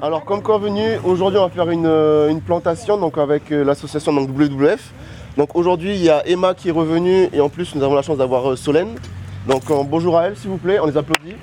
[0.00, 4.92] Alors comme convenu, aujourd'hui on va faire une, euh, plantation donc avec euh, l'association WWF.
[5.36, 8.02] Donc aujourd'hui il y a Emma qui est revenue et en plus nous avons la
[8.02, 8.94] chance d'avoir euh, Solène.
[9.48, 11.34] Donc bonjour à elle s'il vous plaît, on les applaudit.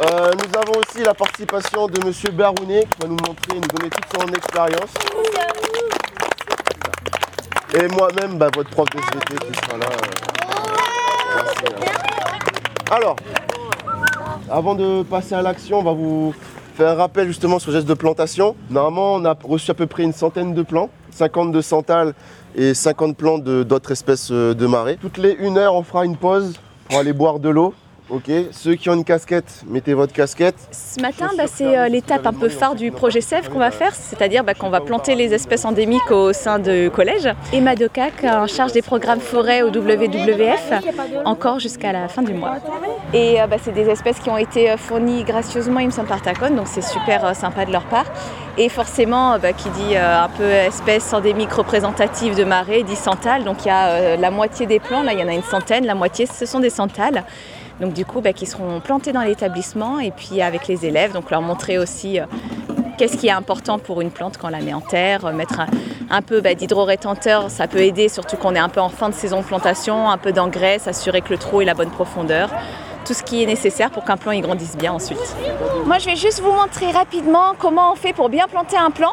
[0.00, 4.20] Nous avons aussi la participation de Monsieur Barounet qui va nous montrer, nous donner toute
[4.20, 4.92] son expérience.
[7.74, 9.86] Et moi-même, bah, votre prof de qui sera là.
[11.36, 11.44] hein.
[12.90, 13.16] Alors,
[14.50, 16.34] avant de passer à l'action, on va vous
[16.74, 18.54] faire un rappel justement sur le geste de plantation.
[18.70, 22.14] Normalement, on a reçu à peu près une centaine de plants, 50 de santal
[22.54, 24.96] et 50 plants d'autres espèces euh, de marais.
[25.00, 26.54] Toutes les une heure, on fera une pause
[26.88, 27.74] pour aller boire de l'eau.
[28.10, 30.54] Ok, ceux qui ont une casquette, mettez votre casquette.
[30.72, 33.94] Ce matin, bah, c'est euh, l'étape un peu phare du projet SEF qu'on va faire,
[33.94, 37.28] c'est-à-dire bah, qu'on va planter les espèces endémiques au sein du collège.
[37.52, 40.72] Emma Docac, en charge des programmes forêt au WWF,
[41.26, 42.56] encore jusqu'à la fin du mois.
[43.12, 46.08] Et euh, bah, c'est des espèces qui ont été euh, fournies gracieusement, il me semble,
[46.08, 48.06] par Tacon, donc c'est super sympa de leur part.
[48.56, 53.44] Et forcément, qui dit un peu espèce endémique représentative de marée, dit santal.
[53.44, 55.86] Donc il y a la moitié des plants, là il y en a une centaine,
[55.86, 57.22] la moitié ce sont des santales.
[57.80, 61.30] Donc du coup, bah, qui seront plantés dans l'établissement et puis avec les élèves, donc
[61.30, 62.24] leur montrer aussi euh,
[62.96, 65.60] qu'est-ce qui est important pour une plante quand on la met en terre, euh, mettre
[66.10, 69.14] un, peu bah, d'hydro-rétenteur, ça peut aider, surtout qu'on est un peu en fin de
[69.14, 72.50] saison de plantation, un peu d'engrais, s'assurer que le trou ait la bonne profondeur,
[73.04, 75.36] tout ce qui est nécessaire pour qu'un plant y grandisse bien ensuite.
[75.86, 79.12] Moi, je vais juste vous montrer rapidement comment on fait pour bien planter un plant.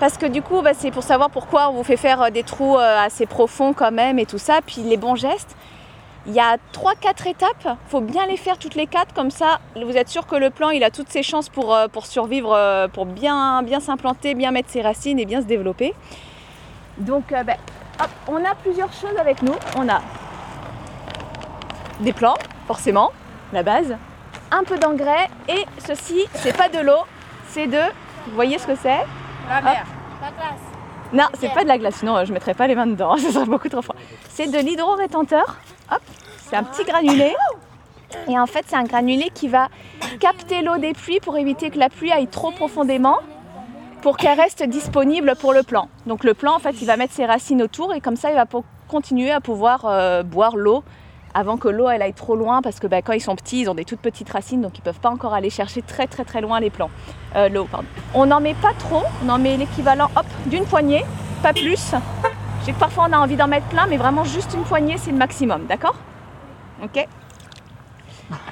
[0.00, 2.42] Parce que du coup, bah, c'est pour savoir pourquoi on vous fait faire euh, des
[2.42, 5.56] trous assez profonds quand même et tout ça, puis les bons gestes.
[6.26, 9.60] Il y a 3-4 étapes, il faut bien les faire toutes les quatre, comme ça
[9.76, 12.54] vous êtes sûr que le plant il a toutes ses chances pour, euh, pour survivre,
[12.54, 15.94] euh, pour bien, bien s'implanter, bien mettre ses racines et bien se développer.
[16.96, 17.56] Donc euh, ben,
[18.00, 19.52] hop, on a plusieurs choses avec nous.
[19.76, 20.00] On a
[22.00, 22.36] des plants,
[22.66, 23.12] forcément,
[23.52, 23.94] la base,
[24.50, 27.04] un peu d'engrais et ceci, c'est pas de l'eau,
[27.48, 27.80] c'est de.
[28.28, 29.04] Vous voyez ce que c'est?
[29.48, 29.84] La mer.
[30.22, 30.60] La glace.
[31.12, 33.44] non, c'est pas de la glace, sinon je mettrais pas les mains dedans, ça serait
[33.44, 33.96] beaucoup trop froid.
[34.30, 35.58] C'est de l'hydro-rétenteur.
[36.48, 37.34] C'est un petit granulé.
[38.28, 39.68] Et en fait, c'est un granulé qui va
[40.20, 43.18] capter l'eau des pluies pour éviter que la pluie aille trop profondément
[44.02, 45.88] pour qu'elle reste disponible pour le plant.
[46.06, 48.36] Donc le plant, en fait, il va mettre ses racines autour et comme ça, il
[48.36, 48.44] va
[48.86, 50.84] continuer à pouvoir euh, boire l'eau
[51.32, 53.74] avant que l'eau aille trop loin parce que bah, quand ils sont petits, ils ont
[53.74, 56.60] des toutes petites racines donc ils peuvent pas encore aller chercher très très très loin
[56.60, 56.90] les plants.
[57.34, 57.66] Euh, l'eau.
[58.14, 61.04] On n'en met pas trop, on en met l'équivalent hop d'une poignée,
[61.42, 61.94] pas plus.
[62.72, 65.66] Parfois on a envie d'en mettre plein, mais vraiment juste une poignée c'est le maximum,
[65.66, 65.96] d'accord?
[66.82, 67.06] Ok?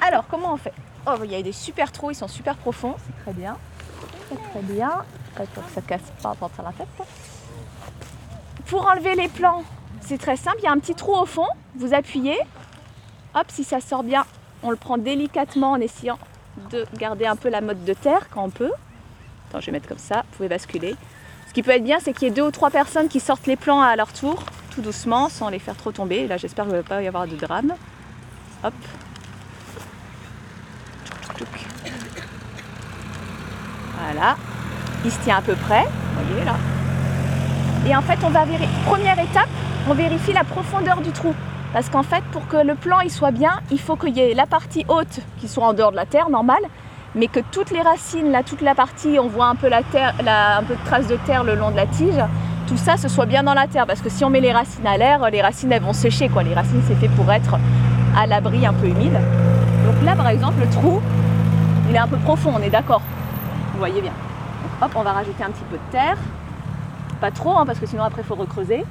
[0.01, 0.73] Alors comment on fait?
[1.05, 3.57] Oh, il y a des super trous, ils sont super profonds, c'est très bien.
[4.27, 4.91] Très très bien.
[5.35, 6.87] Pour que ça casse pas la tête.
[8.67, 9.63] Pour enlever les plants,
[10.01, 12.37] c'est très simple, il y a un petit trou au fond, vous appuyez,
[13.33, 14.25] hop, si ça sort bien,
[14.61, 16.19] on le prend délicatement en essayant
[16.69, 18.71] de garder un peu la mode de terre quand on peut.
[19.49, 20.95] Attends, je vais mettre comme ça, vous pouvez basculer.
[21.53, 23.45] Ce qui peut être bien, c'est qu'il y ait deux ou trois personnes qui sortent
[23.45, 24.43] les plants à leur tour,
[24.73, 26.25] tout doucement, sans les faire trop tomber.
[26.25, 27.75] Là, j'espère qu'il ne va pas y avoir de drame.
[28.63, 28.73] Hop.
[33.99, 34.35] Voilà.
[35.05, 35.83] Il se tient à peu près.
[35.83, 36.55] Vous voyez là.
[37.85, 38.67] Et en fait, on va vérifier.
[38.87, 39.49] Première étape,
[39.87, 41.35] on vérifie la profondeur du trou.
[41.71, 44.33] Parce qu'en fait, pour que le plan il soit bien, il faut qu'il y ait
[44.33, 46.63] la partie haute qui soit en dehors de la terre, normale,
[47.15, 50.13] mais que toutes les racines, là, toute la partie, on voit un peu la terre,
[50.25, 52.21] un peu de traces de terre le long de la tige,
[52.67, 53.85] tout ça, ce soit bien dans la terre.
[53.85, 56.29] Parce que si on met les racines à l'air, les racines elles vont sécher.
[56.29, 56.43] Quoi.
[56.43, 57.57] Les racines, c'est fait pour être
[58.17, 59.13] à l'abri un peu humide.
[59.85, 61.01] Donc là, par exemple, le trou,
[61.89, 63.01] il est un peu profond, on est d'accord.
[63.73, 64.11] Vous voyez bien.
[64.11, 66.17] Donc, hop, on va rajouter un petit peu de terre.
[67.21, 68.83] Pas trop, hein, parce que sinon après, il faut recreuser.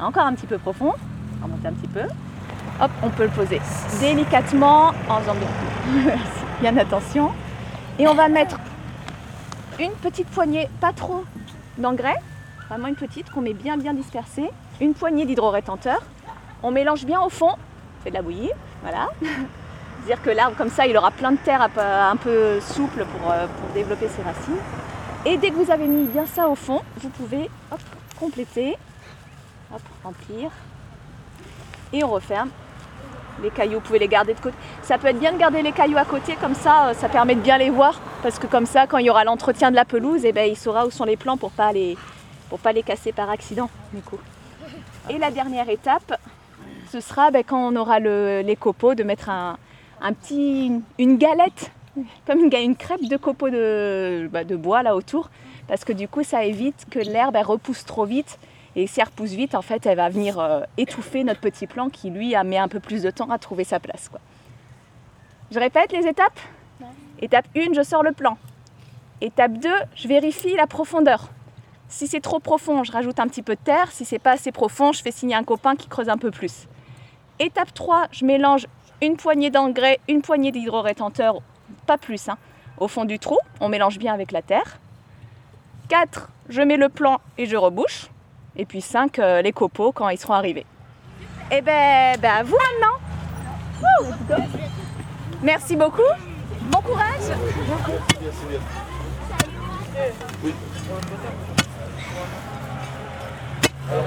[0.00, 0.92] Encore un petit peu profond.
[1.42, 2.02] On va un petit peu.
[2.80, 3.60] Hop, on peut le poser
[4.00, 5.36] délicatement en faisant
[6.60, 7.30] bien attention.
[7.98, 8.56] Et on va mettre
[9.78, 11.24] une petite poignée, pas trop
[11.76, 12.16] d'engrais,
[12.68, 14.48] vraiment une petite qu'on met bien bien dispersée,
[14.80, 16.00] une poignée d'hydro-rétenteur.
[16.62, 17.54] On mélange bien au fond,
[18.02, 18.50] fait de la bouillie,
[18.82, 19.10] voilà.
[19.20, 23.46] C'est-à-dire que l'arbre comme ça, il aura plein de terre un peu, souple pour, euh,
[23.46, 24.58] pour développer ses racines.
[25.24, 27.48] Et dès que vous avez mis bien ça au fond, vous pouvez
[28.18, 28.76] compléter,
[29.72, 30.50] hop, remplir,
[31.92, 32.48] et on referme.
[33.42, 34.54] Les cailloux, vous pouvez les garder de côté.
[34.82, 37.34] Ça peut être bien de garder les cailloux à côté, comme ça, euh, ça permet
[37.34, 38.00] de bien les voir.
[38.22, 40.56] Parce que comme ça, quand il y aura l'entretien de la pelouse, eh ben, il
[40.56, 41.72] saura où sont les plants pour pas
[42.58, 43.68] pas les casser par accident.
[45.10, 46.18] Et la dernière étape,
[46.90, 49.56] ce sera ben, quand on aura le- les copeaux, de mettre un,
[50.12, 51.72] petit, une galette,
[52.26, 55.30] comme une, une crêpe de copeaux de, bah, de bois là autour.
[55.68, 58.38] Parce que du coup, ça évite que l'herbe repousse trop vite.
[58.74, 61.90] Et si elle repousse vite, en fait, elle va venir euh, étouffer notre petit plant
[61.90, 64.08] qui, lui, a mis un peu plus de temps à trouver sa place.
[64.08, 64.20] Quoi.
[65.50, 66.38] Je répète les étapes?
[67.20, 68.38] Étape 1, je sors le plan.
[69.20, 71.28] Étape 2, je vérifie la profondeur.
[71.88, 73.92] Si c'est trop profond, je rajoute un petit peu de terre.
[73.92, 76.66] Si c'est pas assez profond, je fais signer un copain qui creuse un peu plus.
[77.38, 78.66] Étape 3, je mélange
[79.02, 81.42] une poignée d'engrais, une poignée d'hydrorétenteur,
[81.86, 82.38] pas plus, hein,
[82.78, 83.38] au fond du trou.
[83.60, 84.78] On mélange bien avec la terre.
[85.88, 88.08] 4, je mets le plan et je rebouche.
[88.56, 90.66] Et puis 5, euh, les copeaux quand ils seront arrivés.
[91.50, 92.96] Et ben, ben à vous maintenant.
[93.82, 94.06] Wouh
[95.42, 96.00] Merci beaucoup.
[96.70, 97.32] Bon courage.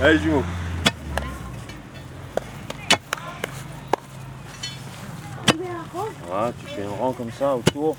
[0.00, 0.44] Allez, jumeaux.
[6.30, 7.96] Ah, tu fais un rang comme ça autour.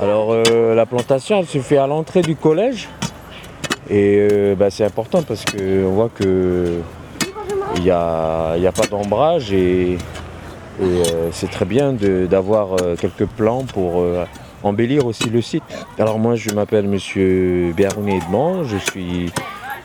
[0.00, 2.88] Alors euh, la plantation elle se fait à l'entrée du collège
[3.88, 6.80] et euh, bah, c'est important parce qu'on voit que
[7.76, 9.96] il n'y a, y a pas d'ombrage et,
[10.80, 14.04] euh, c'est très bien d'avoir quelques plans pour
[14.62, 15.62] embellir aussi le site.
[15.98, 19.30] Alors moi je m'appelle monsieur Bernier Edmond, je suis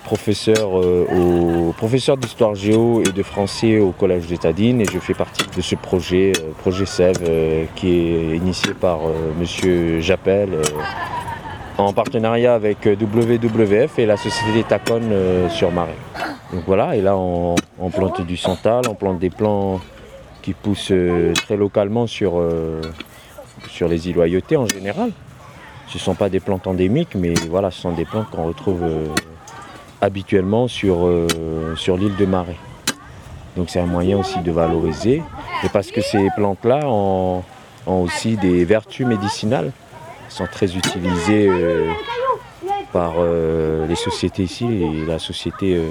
[0.07, 5.13] professeur, euh, professeur d'histoire géo et de français au collège de Tadine et je fais
[5.13, 8.99] partie de ce projet, euh, projet SEV, euh, qui est initié par
[9.37, 10.49] monsieur Jappel
[11.77, 15.01] en partenariat avec WWF et la société Tacon
[15.49, 16.01] sur Marais.
[16.53, 17.55] Donc voilà, et là on,
[17.93, 19.81] plante du santal, on plante des plants
[20.41, 20.93] qui poussent
[21.45, 22.41] très localement sur,
[23.69, 25.11] sur les îles Loyauté en général.
[25.89, 28.83] Ce ne sont pas des plantes endémiques, mais voilà, ce sont des plantes qu'on retrouve
[30.01, 31.27] habituellement sur, euh,
[31.75, 32.55] sur l'île de Marais.
[33.55, 35.23] Donc c'est un moyen aussi de valoriser.
[35.63, 37.43] Et parce que ces plantes-là ont,
[37.87, 39.71] ont aussi des vertus médicinales.
[40.25, 41.89] Elles sont très utilisées euh,
[42.93, 44.67] par euh, les sociétés ici,
[45.07, 45.89] la société euh,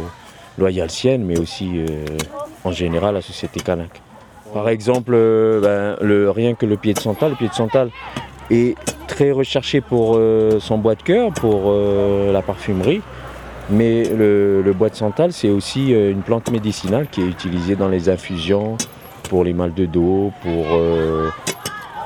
[0.58, 1.84] loyalcienne, mais aussi
[2.64, 4.00] en général la société kanak.
[4.54, 5.12] Par exemple,
[5.60, 7.90] ben, rien que le pied de santal, le pied de santal
[8.50, 8.74] est
[9.06, 10.18] très recherché pour
[10.60, 11.74] son bois de cœur, pour
[12.32, 13.02] la parfumerie.
[13.68, 17.88] Mais le, bois de santal, c'est aussi euh, une plante médicinale qui est utilisée dans
[17.88, 18.76] les infusions
[19.24, 21.30] pour les mal de dos, pour, euh,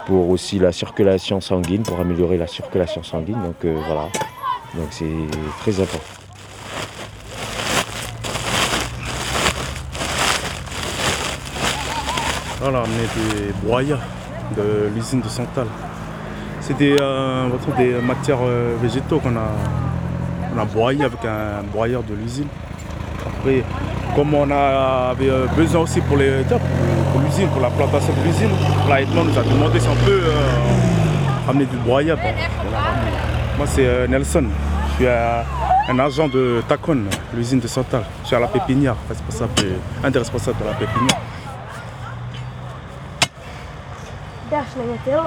[0.06, 3.42] pour aussi la circulation sanguine, pour améliorer la circulation sanguine.
[3.42, 4.08] Donc euh, voilà,
[4.74, 5.04] donc c'est
[5.60, 6.04] très important.
[12.62, 14.00] On a amené des broyats
[14.56, 15.66] de l'usine de Santal.
[16.62, 16.96] C'est des,
[17.76, 18.44] des matières
[18.80, 19.48] végétaux qu'on a,
[20.54, 22.48] on a broyé avec un broyeur de l'usine.
[23.26, 23.62] Après,
[24.16, 26.42] comme on avait euh, besoin aussi pour les
[27.12, 28.50] pour, l'usine, pour la plantation de l'usine,
[28.88, 32.12] la Hetman nous a demandé si on peut euh, ramener du ramené.
[33.56, 34.44] Moi c'est euh, Nelson,
[34.88, 35.42] je suis euh,
[35.88, 37.04] un agent de Tacon,
[37.34, 38.02] l'usine de Santal.
[38.22, 39.52] Je suis à la pépinière, responsable
[40.02, 41.20] un des responsables de la pépinière.
[44.50, 45.20] Mateo.